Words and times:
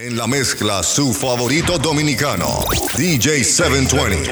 En 0.00 0.16
la 0.16 0.28
mezcla, 0.28 0.80
su 0.84 1.12
favorito 1.12 1.76
dominicano, 1.76 2.46
DJ 2.96 3.42
720. 3.42 4.30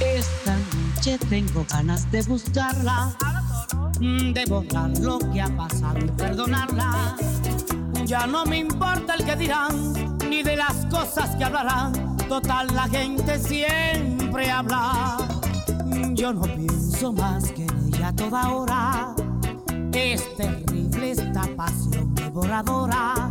Esta 0.00 0.56
noche 0.56 1.18
tengo 1.28 1.64
ganas 1.70 2.10
de 2.10 2.22
buscarla, 2.22 3.16
mm, 4.00 4.32
de 4.32 4.44
borrar 4.46 4.90
lo 4.98 5.20
que 5.32 5.40
ha 5.40 5.56
pasado 5.56 5.98
y 6.04 6.10
perdonarla. 6.10 7.16
Ya 8.06 8.26
no 8.26 8.44
me 8.44 8.58
importa 8.58 9.14
el 9.14 9.24
que 9.24 9.36
dirán, 9.36 10.18
ni 10.28 10.42
de 10.42 10.56
las 10.56 10.74
cosas 10.86 11.36
que 11.36 11.44
hablarán. 11.44 12.16
Total, 12.28 12.66
la 12.74 12.88
gente 12.88 13.38
siempre 13.38 14.50
habla. 14.50 15.16
Yo 16.14 16.32
no 16.32 16.42
pienso 16.42 17.12
más 17.12 17.52
que 17.52 17.69
ella 18.00 18.12
toda 18.14 18.50
hora. 18.50 19.14
Es 19.92 20.34
terrible 20.36 21.10
esta 21.10 21.42
pasión 21.54 22.14
devoradora. 22.14 23.30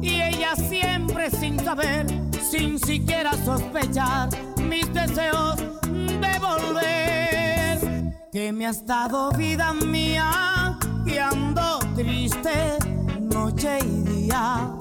Y 0.00 0.22
ella 0.22 0.56
siempre 0.56 1.30
sin 1.30 1.62
saber, 1.62 2.06
sin 2.50 2.78
siquiera 2.78 3.32
sospechar 3.44 4.30
mis 4.62 4.92
deseos 4.94 5.56
de 5.56 6.38
volver. 6.40 8.14
Que 8.32 8.52
me 8.52 8.66
has 8.66 8.86
dado 8.86 9.30
vida 9.32 9.74
mía 9.74 10.78
y 11.04 11.18
ando 11.18 11.78
triste 11.94 12.78
noche 13.20 13.78
y 13.80 14.02
día, 14.02 14.74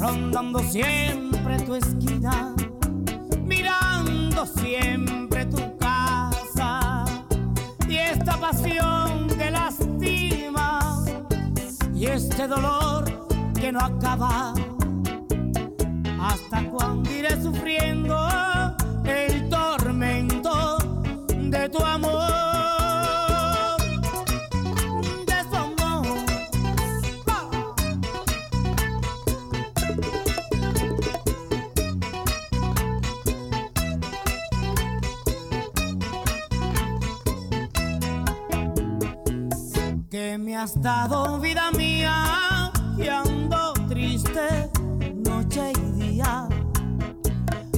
rondando 0.00 0.58
siempre 0.60 1.60
tu 1.60 1.74
esquina, 1.76 2.54
mirando 3.44 4.44
siempre 4.46 5.46
tu 5.46 5.67
esta 8.28 8.40
pasión 8.40 9.26
que 9.38 9.50
lastima 9.50 11.02
y 11.94 12.04
este 12.06 12.46
dolor 12.46 13.04
que 13.58 13.72
no 13.72 13.80
acaba. 13.80 14.52
¿Hasta 16.20 16.62
cuando 16.68 17.10
iré 17.10 17.42
sufriendo 17.42 18.14
has 40.58 40.80
dado 40.82 41.38
vida 41.38 41.70
mía 41.70 42.72
y 42.96 43.06
ando 43.06 43.72
triste 43.88 44.68
noche 45.24 45.72
y 45.72 45.90
día, 46.02 46.48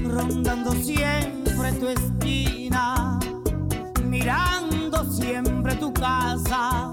rondando 0.03 0.72
siempre 0.72 1.72
tu 1.72 1.89
esquina, 1.89 3.19
mirando 4.05 5.05
siempre 5.05 5.75
tu 5.75 5.92
casa 5.92 6.91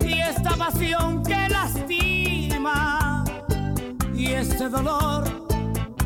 y 0.00 0.20
esta 0.20 0.50
pasión 0.56 1.20
que 1.24 1.48
lastima 1.48 3.24
y 4.14 4.26
este 4.34 4.68
dolor 4.68 5.48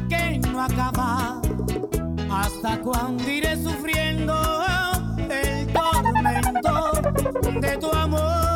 que 0.08 0.38
no 0.38 0.62
acaba. 0.62 1.42
¿Hasta 2.30 2.80
cuando 2.80 3.28
iré 3.28 3.62
sufriendo 3.62 4.64
el 5.28 5.70
tormento 5.70 6.92
de 7.60 7.76
tu 7.76 7.92
amor? 7.92 8.49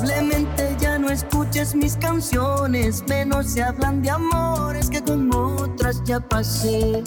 Probablemente 0.00 0.74
ya 0.80 0.98
no 0.98 1.10
escuches 1.10 1.74
mis 1.74 1.94
canciones, 1.98 3.04
menos 3.06 3.48
se 3.48 3.62
hablan 3.62 4.00
de 4.00 4.08
amores 4.08 4.88
que 4.88 5.02
con 5.02 5.30
otras 5.34 6.02
ya 6.04 6.18
pasé. 6.20 7.02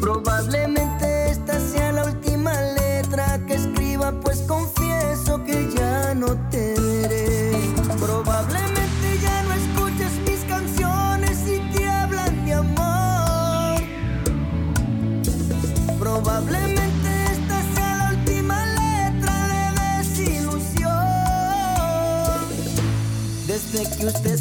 Probablemente 0.00 0.85
Desde 24.06 24.35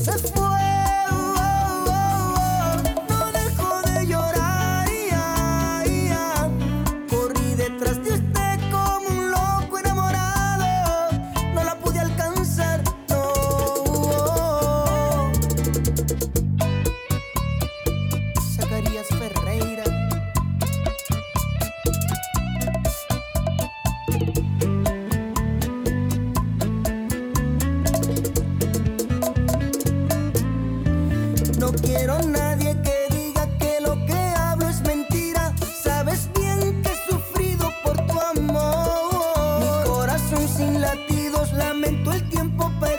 latidos, 40.80 41.54
lamento 41.54 42.12
el 42.12 42.30
tiempo 42.30 42.72
perdido. 42.80 42.95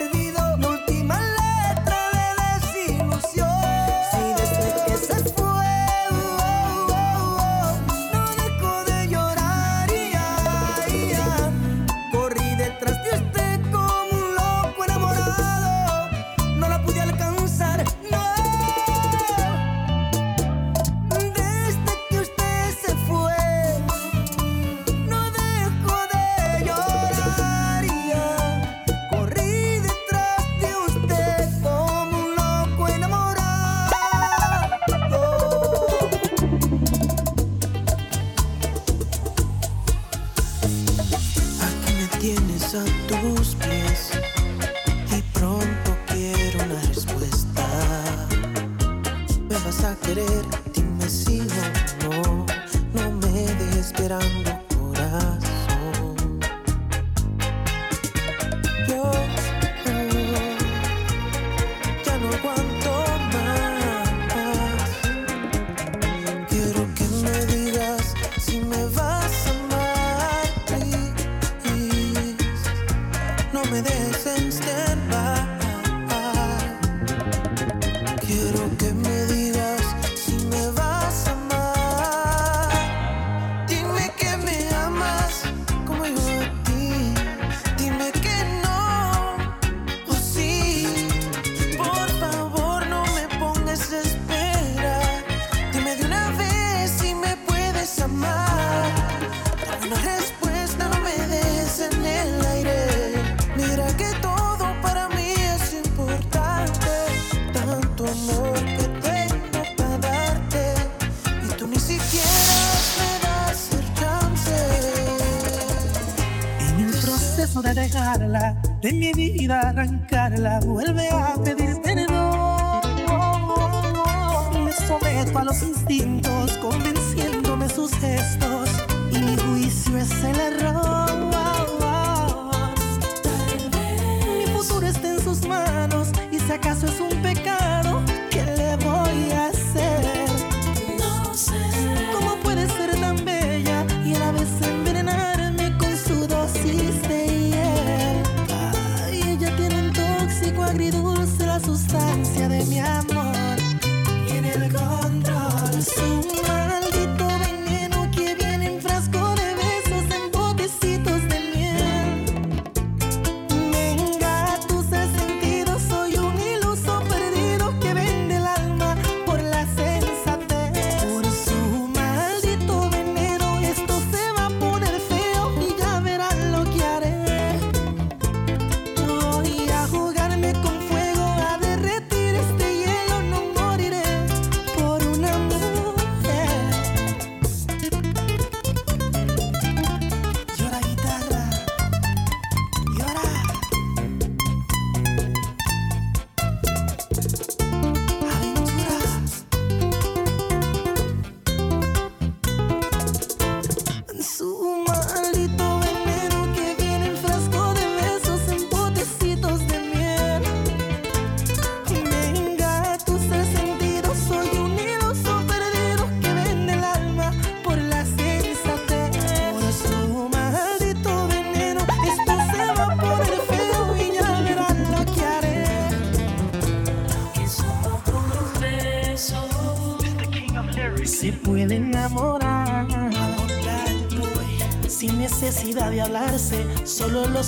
es 129.99 130.23
el 130.23 130.39
error. 130.39 130.96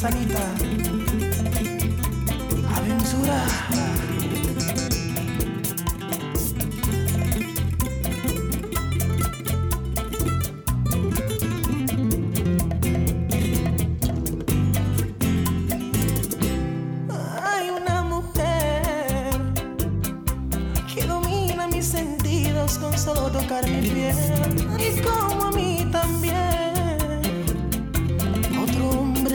sanita. 0.00 0.40
Aventura. 2.74 3.38
Hay 17.44 17.68
una 17.68 18.02
mujer 18.04 19.30
que 20.94 21.04
domina 21.04 21.66
mis 21.66 21.84
sentidos 21.84 22.78
con 22.78 22.96
solo 22.96 23.30
tocar 23.30 23.68
mi 23.68 23.82
piel. 23.90 24.16
Y 24.78 24.98
como 25.02 25.44
a 25.44 25.52
mí 25.52 25.86
también 25.92 26.49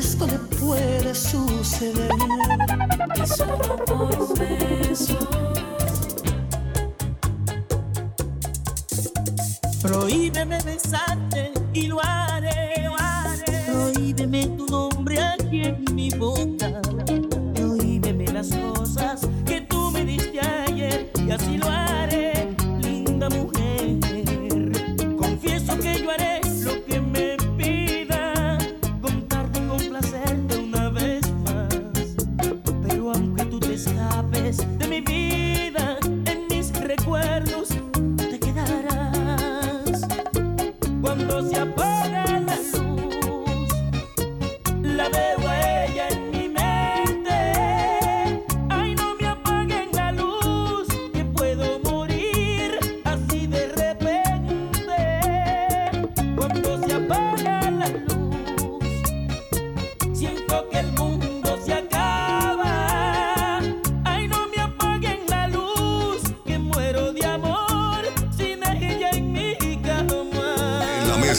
esto 0.06 0.28
le 0.28 0.38
puede 0.58 1.16
suceder. 1.16 2.12
Y 3.16 3.28
solo 3.28 3.58
por 3.58 3.92
un. 3.92 4.26
Prohíbeme 9.82 10.58
besarte 10.64 11.52
y 11.74 11.88
lo 11.88 12.00
haré, 12.04 12.84
lo 12.84 12.96
haré. 12.98 13.66
Prohíbeme 13.68 14.48
tu 14.58 14.66
nombre 14.68 15.20
aquí 15.20 15.62
en 15.62 15.86
mi 15.94 16.10
boca. 16.12 16.82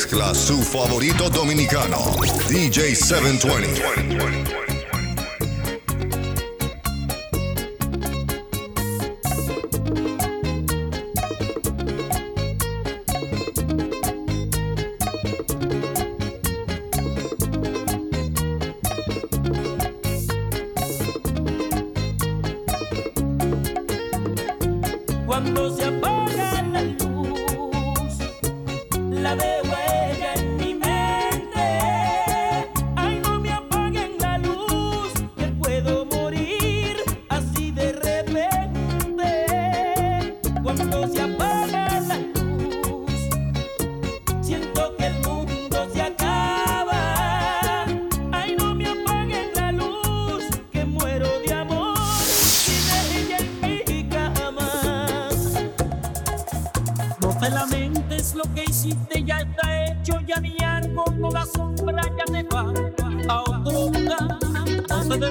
mezcla 0.07 0.33
su 0.35 0.63
favorito 0.63 1.29
dominicano, 1.29 2.15
DJ 2.49 2.93
720. 2.95 4.66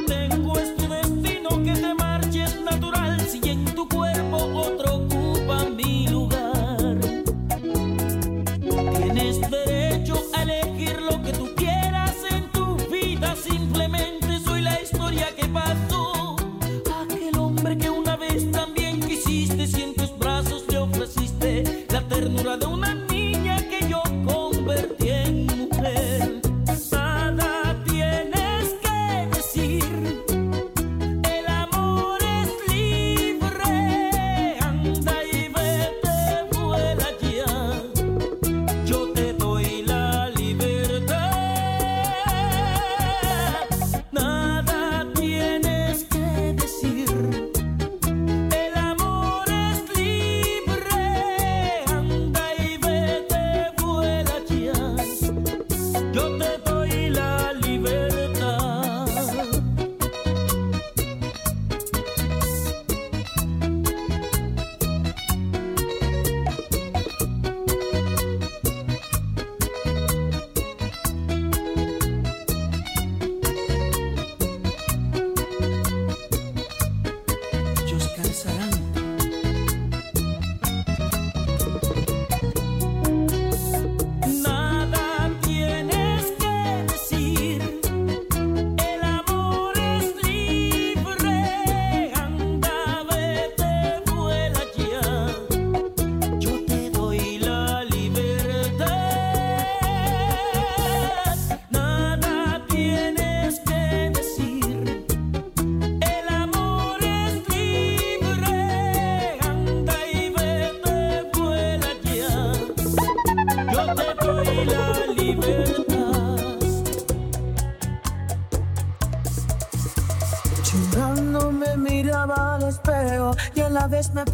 Me 0.07 0.84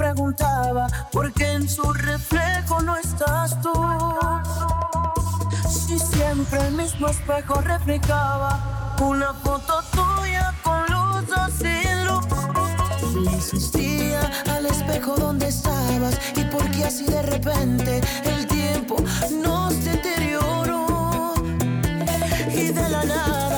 preguntaba 0.01 0.87
por 1.11 1.31
qué 1.33 1.51
en 1.53 1.69
su 1.69 1.83
reflejo 1.93 2.81
no 2.81 2.95
estás 2.95 3.61
tú. 3.61 3.71
Si 5.69 5.99
siempre 5.99 6.59
el 6.67 6.73
mismo 6.73 7.07
espejo 7.07 7.61
reflejaba 7.61 8.97
una 9.01 9.33
foto 9.33 9.73
tuya 9.91 10.53
con 10.63 10.81
luz 10.87 11.29
o 11.37 11.51
sin 11.51 12.05
luz. 12.07 12.25
insistía 13.33 14.21
al 14.55 14.65
espejo 14.65 15.15
donde 15.15 15.47
estabas 15.47 16.17
y 16.35 16.43
por 16.45 16.69
qué 16.71 16.85
así 16.85 17.05
de 17.05 17.21
repente 17.21 18.01
el 18.23 18.47
tiempo 18.47 18.95
nos 19.43 19.83
deterioró. 19.83 21.33
Y 22.49 22.71
de 22.71 22.89
la 22.89 23.03
nada 23.03 23.50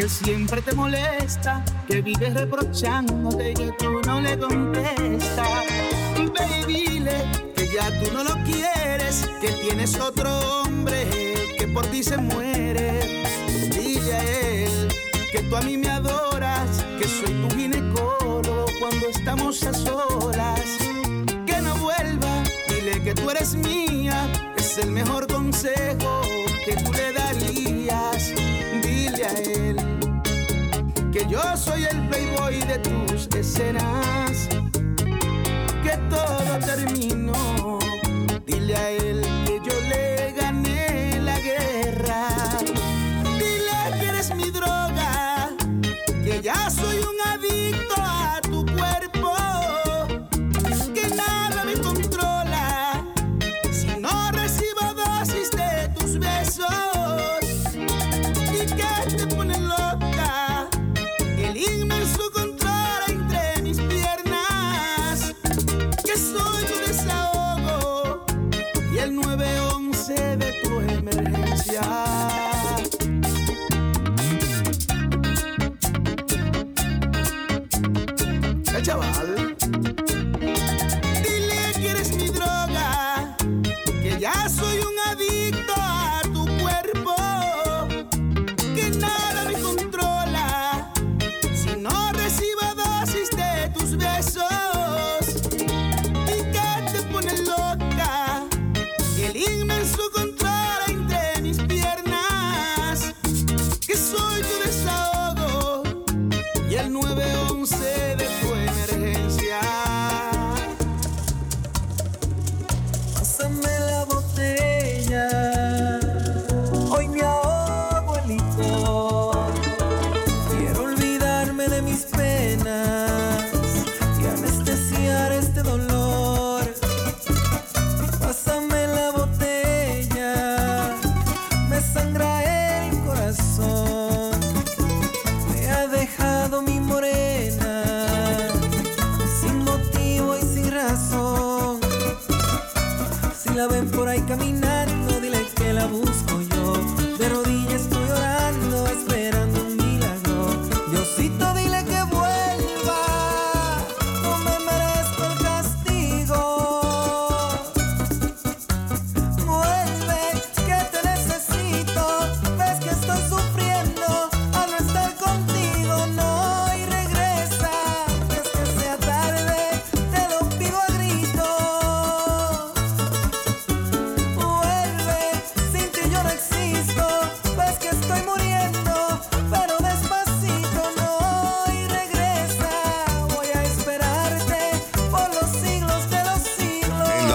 que 0.00 0.08
siempre 0.08 0.62
te 0.62 0.72
molesta, 0.72 1.62
que 1.86 2.00
vives 2.00 2.32
reprochándote 2.32 3.50
y 3.50 3.54
que 3.54 3.72
tú 3.78 4.00
no 4.06 4.18
le 4.22 4.38
contestas. 4.38 5.46
Baby, 6.16 6.86
dile 6.86 7.16
que 7.54 7.68
ya 7.68 7.86
tú 8.00 8.10
no 8.10 8.24
lo 8.24 8.32
quieres, 8.44 9.28
que 9.42 9.48
tienes 9.62 10.00
otro 10.00 10.30
hombre 10.62 11.06
que 11.58 11.66
por 11.68 11.84
ti 11.88 12.02
se 12.02 12.16
muere. 12.16 13.22
Dile 13.74 14.14
a 14.14 14.24
él 14.24 14.88
que 15.32 15.42
tú 15.42 15.56
a 15.56 15.60
mí 15.60 15.76
me 15.76 15.90
adoras, 15.90 16.82
que 16.98 17.06
soy 17.06 17.34
tu 17.34 17.54
ginecólogo 17.54 18.64
cuando 18.80 19.06
estamos 19.06 19.62
a 19.64 19.74
solas. 19.74 20.78
Que 21.44 21.60
no 21.60 21.74
vuelva, 21.76 22.42
dile 22.68 23.02
que 23.02 23.14
tú 23.14 23.28
eres 23.28 23.54
mía, 23.54 24.26
es 24.56 24.78
el 24.78 24.92
mejor 24.92 25.26
consejo 25.26 26.22
que 26.64 26.74
tú 26.76 26.90
le 26.90 27.12
darías 27.12 27.69
que 31.20 31.28
yo 31.30 31.56
soy 31.56 31.84
el 31.84 32.08
playboy 32.08 32.60
de 32.60 32.78
tus 32.78 33.28
escenas, 33.34 34.48
que 35.82 35.96
todo 36.08 36.58
terminó. 36.64 37.78
Dile 38.46 38.76
a 38.76 38.90
él 38.90 39.20
que 39.46 39.60
yo 39.62 39.80
le 39.88 40.32
gané 40.32 41.20
la 41.20 41.38
guerra. 41.40 42.28
Dile 43.38 43.98
que 43.98 44.06
eres 44.06 44.34
mi 44.34 44.50
droga, 44.50 45.50
que 46.24 46.40
ya 46.42 46.70
soy 46.70 46.98
un 46.98 47.20
adicto 47.26 47.49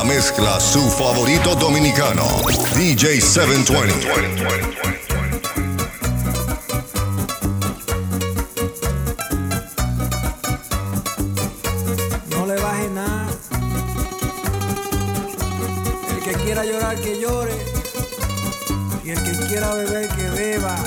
mezcla 0.05 0.59
su 0.59 0.81
favorito 0.89 1.55
dominicano, 1.55 2.23
DJ 2.75 3.19
720. 3.21 4.07
No 12.29 12.45
le 12.45 12.55
baje 12.61 12.89
nada. 12.89 13.27
El 16.09 16.23
que 16.23 17.19
llore 17.19 17.57
y 19.03 19.09
el 19.09 19.23
que 19.23 19.47
quiera 19.47 19.73
beber 19.73 20.07
que 20.09 20.29
beba. 20.29 20.77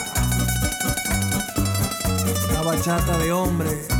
La 2.53 2.63
bachata 2.63 3.19
de 3.19 3.33
hombre. 3.33 3.98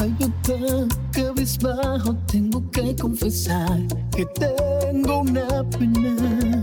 algo 0.00 0.28
tan 0.42 0.88
cabizbajo 1.12 2.16
tengo 2.26 2.62
que 2.70 2.96
confesar 2.96 3.80
que 4.16 4.24
tengo 4.26 5.20
una 5.20 5.62
pena. 5.78 6.62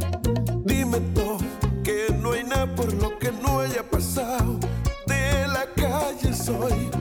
Dime 0.66 1.00
tú 1.14 1.38
que 1.84 2.08
no 2.20 2.32
hay 2.32 2.44
nada 2.44 2.74
por 2.76 2.92
lo 2.94 3.18
que 3.20 3.32
no 3.32 3.60
haya 3.60 3.84
pasado. 3.88 4.58
De 5.06 5.48
la 5.48 5.66
calle 5.76 6.34
soy. 6.34 6.97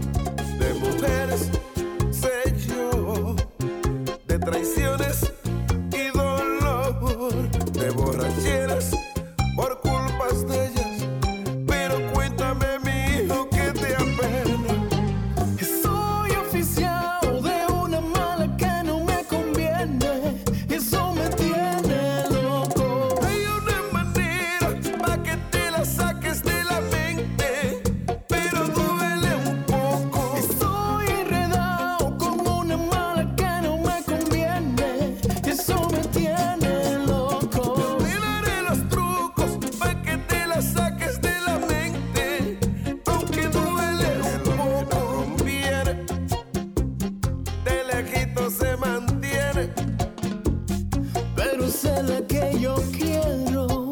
de 51.97 52.03
la 52.03 52.27
que 52.27 52.59
yo 52.61 52.75
quiero. 52.93 53.91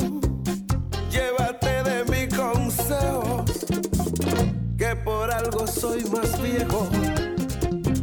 Llévate 1.10 1.82
de 1.84 2.04
mis 2.10 2.34
consejos, 2.36 3.50
que 4.76 4.96
por 4.96 5.30
algo 5.30 5.66
soy 5.66 6.04
más 6.04 6.40
viejo. 6.42 6.86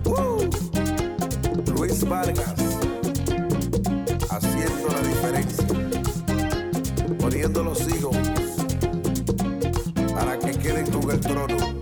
Uh, 0.06 1.72
Luis 1.74 2.04
Vargas, 2.08 2.56
haciendo 4.30 4.88
la 4.90 5.08
diferencia, 5.08 5.68
poniendo 7.20 7.64
los 7.64 7.88
hijos 7.88 8.18
para 10.14 10.38
que 10.40 10.52
queden 10.52 10.90
con 10.92 11.12
el 11.12 11.20
trono. 11.20 11.81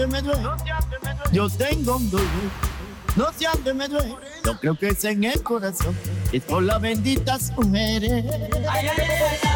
de 0.00 0.06
me 0.06 0.22
duele, 0.22 0.48
yo 1.30 1.48
tengo 1.50 1.96
un 1.96 2.10
dolor. 2.10 2.26
No 3.16 3.26
sé 3.36 3.46
dónde 3.52 3.74
me 3.74 3.88
duele, 3.88 4.16
yo 4.44 4.58
creo 4.58 4.74
que 4.78 4.88
es 4.88 5.04
en 5.04 5.24
el 5.24 5.42
corazón, 5.42 5.94
es 6.32 6.42
por 6.42 6.62
las 6.62 6.80
benditas 6.80 7.50
mujeres. 7.50 8.24
Ay, 8.70 8.86
ay, 8.86 8.88
ay, 9.42 9.49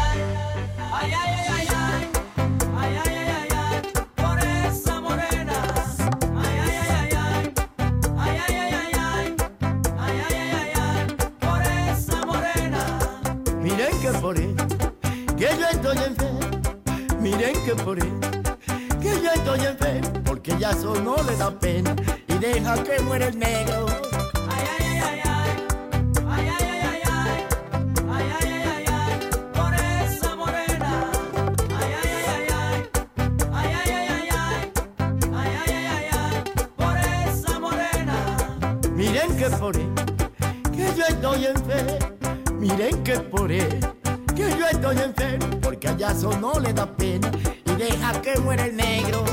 no 20.73 21.15
le 21.17 21.35
da 21.37 21.51
pena 21.51 21.95
y 22.27 22.33
deja 22.39 22.83
que 22.83 22.99
muera 23.01 23.27
el 23.27 23.37
negro. 23.37 23.85
Miren 38.95 39.37
que 39.37 39.49
por 39.51 39.73
que 39.73 40.93
yo 40.97 41.05
estoy 41.07 41.45
enfermo. 41.45 41.99
Miren 42.53 43.03
que 43.03 43.19
por 43.19 43.49
que 43.49 44.49
yo 44.57 44.67
estoy 44.71 44.97
enfermo. 44.97 45.59
Porque 45.61 45.89
a 45.89 45.95
Yaso 45.95 46.35
no 46.39 46.59
le 46.59 46.73
da 46.73 46.87
pena 46.87 47.29
y 47.65 47.71
deja 47.75 48.19
que 48.19 48.39
muera 48.39 48.65
el 48.65 48.75
negro. 48.75 49.23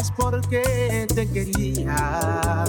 Marcharas 0.00 0.12
porque 0.16 1.06
te 1.14 1.28
quería. 1.30 2.64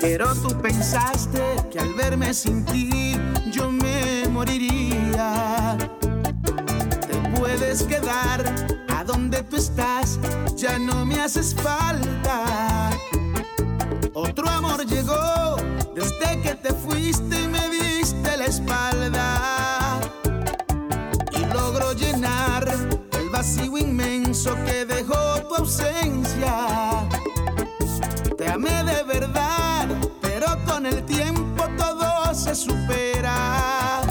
Pero 0.00 0.34
tú 0.34 0.48
pensaste 0.60 1.40
que 1.70 1.78
al 1.80 1.94
verme 1.94 2.34
sin 2.34 2.64
ti 2.64 3.16
yo 3.50 3.70
me 3.70 4.28
moriría. 4.28 5.76
Te 6.00 7.38
puedes 7.38 7.84
quedar 7.84 8.44
a 8.88 9.04
donde 9.04 9.42
tú 9.44 9.56
estás, 9.56 10.18
ya 10.56 10.78
no 10.78 11.04
me 11.06 11.20
haces 11.20 11.54
falta. 11.54 12.90
Otro 14.12 14.48
amor 14.48 14.86
llegó 14.86 15.56
desde 15.94 16.40
que 16.42 16.54
te 16.54 16.72
fuiste 16.72 17.42
y 17.42 17.48
me 17.48 17.68
diste 17.70 18.36
la 18.36 18.44
espalda. 18.46 20.00
Y 21.32 21.44
logro 21.52 21.92
llenar 21.94 22.68
el 23.18 23.30
vacío 23.30 23.78
inmenso 23.78 24.54
que 24.64 24.84
Te 28.36 28.48
amé 28.48 28.84
de 28.84 29.02
verdad, 29.04 29.88
pero 30.20 30.46
con 30.66 30.84
el 30.84 31.02
tiempo 31.04 31.64
todo 31.78 32.34
se 32.34 32.54
supera. 32.54 34.02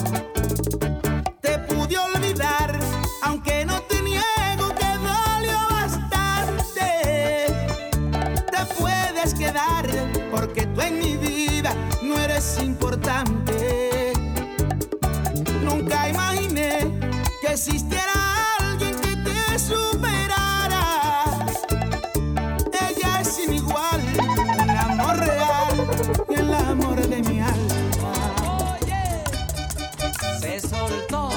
Te 1.40 1.58
pude 1.60 1.96
olvidar, 1.96 2.78
aunque 3.22 3.64
no 3.64 3.80
te 3.82 4.02
niego 4.02 4.74
que 4.76 4.86
dolió 5.08 5.58
bastante. 5.70 6.88
Te 8.50 8.74
puedes 8.78 9.34
quedar, 9.34 9.86
porque 10.30 10.66
tú 10.66 10.80
en 10.80 10.98
mi 10.98 11.16
vida 11.16 11.74
no 12.02 12.18
eres 12.18 12.58
importante. 12.60 14.12
Nunca 15.62 16.08
imaginé 16.08 16.78
que 17.40 17.52
existiera 17.52 17.93
Se 30.94 31.00
soltó 31.08 31.33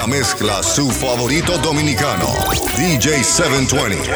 la 0.00 0.06
mezcla, 0.06 0.62
su 0.62 0.90
favorito 0.90 1.58
dominicano, 1.58 2.24
DJ 2.74 3.22
720. 3.22 4.10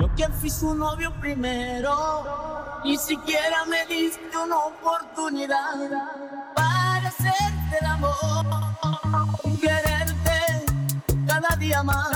Yo 0.00 0.14
que 0.16 0.28
fui 0.40 0.50
su 0.50 0.74
novio 0.74 1.12
primero, 1.20 2.80
ni 2.84 2.98
siquiera 2.98 3.64
me 3.66 3.86
diste 3.86 4.36
una 4.36 4.58
oportunidad 4.58 5.76
para 6.56 7.08
hacerte 7.08 7.78
el 7.80 7.86
amor, 7.86 8.46
quererte 9.60 10.64
cada 11.24 11.54
día 11.54 11.84
más. 11.84 12.10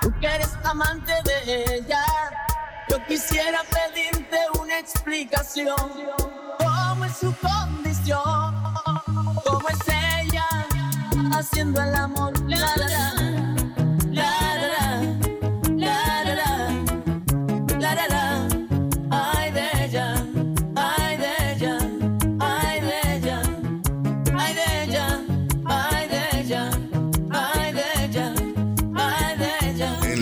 Tú 0.00 0.12
que 0.18 0.26
eres 0.26 0.50
amante 0.64 1.12
de 1.22 1.76
ella, 1.76 2.04
yo 2.88 2.96
quisiera 3.06 3.60
pedirte 3.70 4.13
una 4.13 4.13
explicación. 4.84 5.76
¿Cómo 6.58 7.04
es 7.06 7.16
su 7.16 7.34
condición? 7.36 8.20
¿Cómo 9.44 9.68
es 9.70 9.78
ella 10.22 10.46
haciendo 11.32 11.80
el 11.82 11.94
amor? 11.94 12.32
La, 12.46 12.58
la, 12.76 13.14
la. 13.14 13.53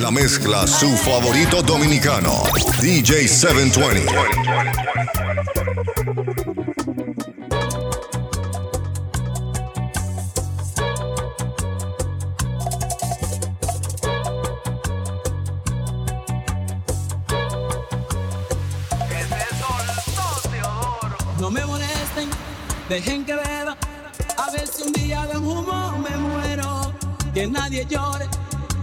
La 0.02 0.10
mezcla, 0.10 0.66
su 0.66 0.88
favorito 0.96 1.62
dominicano, 1.62 2.42
DJ 2.80 3.26
720. 3.26 4.91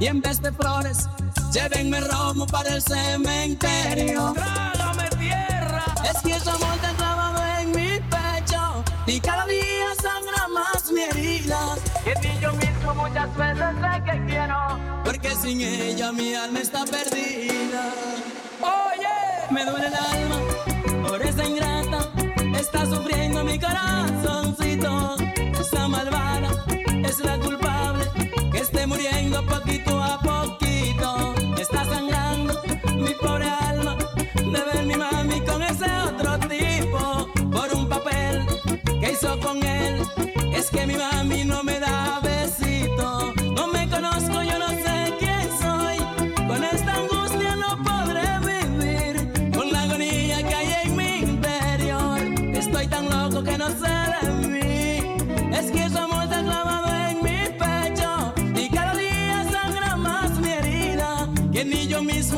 En 0.10 0.22
vez 0.22 0.42
de 0.42 0.52
flores, 0.52 1.08
llévenme 1.54 2.02
romo 2.02 2.48
para 2.48 2.76
el 2.76 2.82
cementerio. 2.82 4.34
Trágame 4.34 5.08
tierra. 5.20 5.86
Es 6.04 6.22
que 6.24 6.32
ese 6.36 6.50
amor 6.50 6.76
te 6.82 6.96
clavado 6.96 7.40
en 7.60 7.70
mi 7.72 8.00
pecho. 8.10 8.84
Y 9.06 9.20
cada 9.20 9.46
día 9.46 9.90
sangra 10.02 10.48
más 10.48 10.92
mi 10.92 11.02
herida. 11.02 11.60
Que 12.04 12.14
ni 12.28 12.40
yo 12.40 12.52
mismo 12.54 12.96
muchas 12.96 13.36
veces 13.38 13.76
sé 13.82 14.04
que 14.04 14.26
quiero. 14.26 14.80
Porque 15.06 15.36
sin 15.36 15.62
ella 15.62 16.12
mi 16.12 16.34
alma 16.34 16.60
está 16.60 16.86
perdida. 16.86 17.94
Oye, 18.62 19.52
me 19.52 19.64
duele 19.64 19.88
el 19.88 19.94
alma 19.94 21.08
por 21.08 21.22
esa 21.22 21.46
ingrata. 21.46 22.10
Está 22.58 22.86
sufriendo 22.88 23.44
mi 23.44 23.60
corazoncito. 23.60 25.18
Esa 25.60 25.88
malvada 25.88 26.59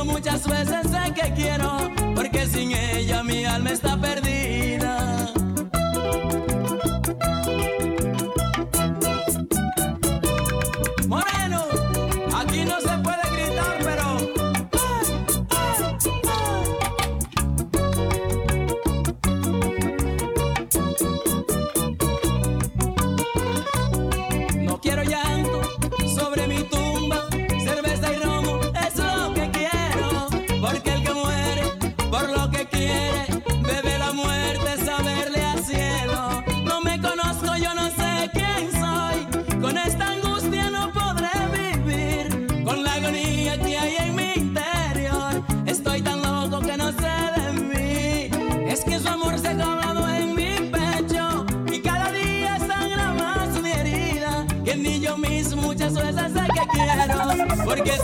muchas 0.06 0.48
veces 0.48 0.88
sé 0.92 1.14
que 1.14 1.34
quiero. 1.34 1.78
Porque 2.16 2.46
sin 2.46 2.72
ella 2.72 3.24
mi 3.24 3.46
alma 3.46 3.72
está 3.72 4.00
perdida. 4.00 4.81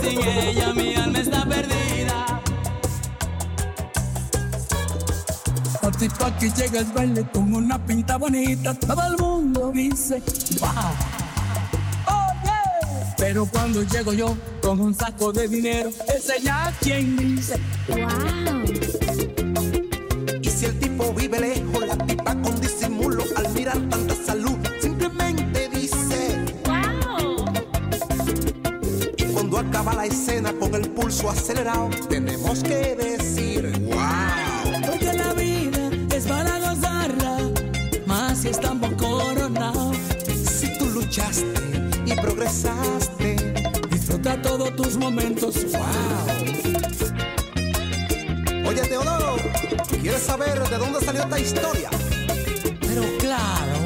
Sin 0.00 0.20
ella 0.20 0.72
mi 0.74 0.94
alma 0.94 1.18
está 1.18 1.44
perdida. 1.44 2.40
A 5.82 5.90
ti 5.90 6.08
pa' 6.08 6.36
que 6.38 6.50
llega 6.50 6.80
el 6.80 6.86
baile 6.86 7.26
con 7.32 7.54
una 7.54 7.78
pinta 7.84 8.16
bonita, 8.16 8.74
todo 8.74 9.02
el 9.06 9.16
mundo 9.18 9.72
dice, 9.72 10.22
wow. 10.60 10.70
Oye, 12.06 13.14
pero 13.16 13.46
cuando 13.46 13.82
llego 13.82 14.12
yo 14.12 14.36
con 14.62 14.80
un 14.80 14.94
saco 14.94 15.32
de 15.32 15.48
dinero, 15.48 15.90
ese 16.14 16.40
ya 16.42 16.72
quien 16.80 17.16
dice, 17.16 17.58
wow. 17.88 18.64
Y 20.42 20.48
si 20.50 20.66
el 20.66 20.78
tipo 20.78 21.12
vive 21.14 21.40
lejos, 21.40 21.86
la 21.86 21.96
pulso 31.18 31.30
acelerado, 31.30 31.90
tenemos 32.08 32.62
que 32.62 32.94
decir 32.94 33.70
wow. 33.80 34.80
Porque 34.86 35.12
la 35.12 35.32
vida 35.32 35.90
es 36.14 36.26
para 36.26 36.58
gozarla, 36.58 37.38
más 38.06 38.38
si 38.38 38.48
estamos 38.48 38.92
coronados. 38.94 39.96
Si 40.34 40.78
tú 40.78 40.86
luchaste 40.86 41.46
y 42.06 42.14
progresaste, 42.14 43.36
disfruta 43.90 44.40
todos 44.42 44.74
tus 44.76 44.96
momentos, 44.96 45.56
wow. 45.72 45.88
Oye, 48.68 48.82
Teodoro, 48.82 49.36
¿quieres 50.00 50.22
saber 50.22 50.68
de 50.68 50.78
dónde 50.78 51.00
salió 51.00 51.22
esta 51.22 51.40
historia? 51.40 51.90
Pero 52.80 53.02
claro, 53.18 53.78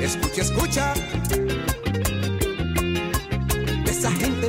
Escucha, 0.00 0.42
escucha. 0.42 0.94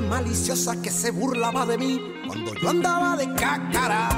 Maliciosa 0.09 0.81
que 0.81 0.89
se 0.89 1.11
burlaba 1.11 1.65
de 1.65 1.77
mí 1.77 2.01
cuando 2.25 2.53
yo 2.55 2.69
andaba 2.69 3.17
de 3.17 3.33
cácara. 3.33 4.09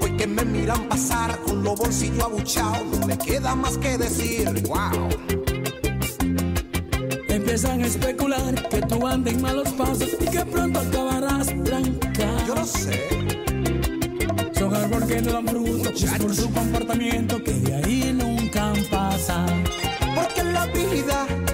Hoy 0.00 0.16
que 0.16 0.26
me 0.26 0.44
miran 0.44 0.88
pasar 0.88 1.38
con 1.40 1.62
los 1.62 1.78
bolsillos 1.78 2.24
abuchados, 2.24 2.98
no 2.98 3.06
me 3.06 3.18
queda 3.18 3.54
más 3.54 3.76
que 3.78 3.98
decir, 3.98 4.48
wow. 4.66 5.08
empiezan 7.28 7.82
a 7.82 7.86
especular 7.86 8.68
que 8.68 8.80
tú 8.80 9.06
andas 9.06 9.34
en 9.34 9.42
malos 9.42 9.68
pasos 9.74 10.08
y 10.20 10.24
que 10.24 10.44
pronto 10.46 10.80
acabarás 10.80 11.54
blanca. 11.56 12.26
Yo 12.46 12.54
lo 12.54 12.64
sé. 12.64 13.08
Son 14.58 14.74
árbol 14.74 15.06
que 15.06 15.20
no 15.20 15.32
dan 15.32 15.46
fruto, 15.46 15.90
es 15.90 16.18
por 16.18 16.34
su 16.34 16.50
comportamiento 16.50 17.44
que 17.44 17.52
de 17.52 17.74
ahí 17.74 18.12
nunca 18.12 18.72
pasan. 18.90 19.64
Porque 20.14 20.42
la 20.42 20.66
vida. 20.66 21.53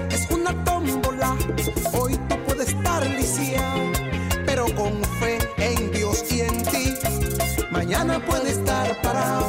Hoy 1.93 2.17
tú 2.29 2.35
puedes 2.45 2.69
estar 2.69 3.05
lisiado, 3.09 3.91
pero 4.45 4.65
con 4.75 5.03
fe 5.19 5.37
en 5.57 5.91
Dios 5.91 6.23
y 6.31 6.41
en 6.41 6.63
ti, 6.63 6.93
mañana 7.71 8.23
puede 8.25 8.51
estar 8.51 8.99
parado. 9.01 9.47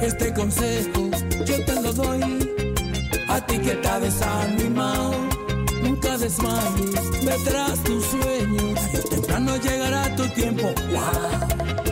Este 0.00 0.32
consejo 0.34 1.10
yo 1.46 1.64
te 1.64 1.80
lo 1.80 1.92
doy 1.92 2.22
a 3.28 3.40
ti 3.46 3.58
que 3.58 3.72
estás 3.72 4.00
desanimado. 4.02 5.14
Nunca 5.82 6.16
desmayes 6.18 7.24
detrás 7.24 7.82
tus 7.84 8.04
sueños. 8.04 8.80
Temprano 9.10 9.56
llegará 9.56 10.14
tu 10.16 10.26
tiempo. 10.28 10.72
¡Wow! 10.92 11.83